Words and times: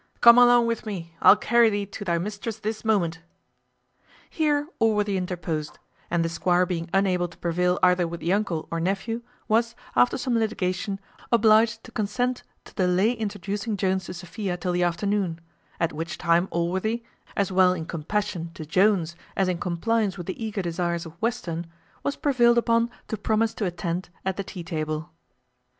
Come 0.19 0.39
along 0.39 0.65
with 0.65 0.87
me; 0.87 1.15
I'll 1.21 1.35
carry 1.35 1.69
thee 1.69 1.85
to 1.85 2.03
thy 2.03 2.17
mistress 2.17 2.57
this 2.57 2.83
moment." 2.83 3.19
Here 4.31 4.67
Allworthy 4.79 5.15
interposed; 5.15 5.77
and 6.09 6.25
the 6.25 6.27
squire 6.29 6.65
being 6.65 6.89
unable 6.91 7.27
to 7.27 7.37
prevail 7.37 7.77
either 7.83 8.07
with 8.07 8.19
the 8.19 8.33
uncle 8.33 8.67
or 8.71 8.79
nephew, 8.79 9.21
was, 9.47 9.75
after 9.95 10.17
some 10.17 10.39
litigation, 10.39 10.99
obliged 11.31 11.83
to 11.83 11.91
consent 11.91 12.41
to 12.65 12.73
delay 12.73 13.11
introducing 13.11 13.77
Jones 13.77 14.05
to 14.05 14.15
Sophia 14.15 14.57
till 14.57 14.71
the 14.71 14.81
afternoon; 14.83 15.39
at 15.79 15.93
which 15.93 16.17
time 16.17 16.47
Allworthy, 16.49 17.03
as 17.37 17.51
well 17.51 17.71
in 17.71 17.85
compassion 17.85 18.49
to 18.55 18.65
Jones 18.65 19.15
as 19.35 19.47
in 19.47 19.59
compliance 19.59 20.17
with 20.17 20.25
the 20.25 20.43
eager 20.43 20.63
desires 20.63 21.05
of 21.05 21.13
Western, 21.21 21.67
was 22.01 22.15
prevailed 22.15 22.57
upon 22.57 22.89
to 23.07 23.17
promise 23.17 23.53
to 23.53 23.65
attend 23.65 24.09
at 24.25 24.35
the 24.35 24.43
tea 24.43 24.63
table. 24.63 25.11